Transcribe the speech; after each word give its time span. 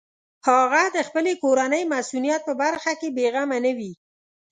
هغه 0.47 0.83
د 0.95 0.97
خپلې 1.07 1.33
کورنۍ 1.43 1.83
مصونیت 1.93 2.41
په 2.45 2.53
برخه 2.63 2.91
کې 2.99 3.09
بېغمه 3.17 3.57
نه 3.65 3.71
وي. 3.77 3.93